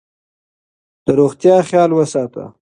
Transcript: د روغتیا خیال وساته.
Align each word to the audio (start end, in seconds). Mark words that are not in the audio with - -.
د 1.05 1.07
روغتیا 1.19 1.55
خیال 1.69 1.91
وساته. 1.93 2.43